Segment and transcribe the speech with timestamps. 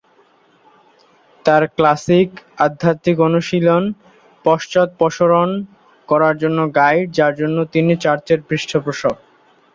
[1.45, 2.29] তার ক্লাসিক,
[2.57, 3.83] আধ্যাত্মিক অনুশীলন,
[4.45, 5.49] পশ্চাদপসরণ
[6.09, 9.15] করার জন্য গাইড, যার জন্য তিনি চার্চের পৃষ্ঠপোষক।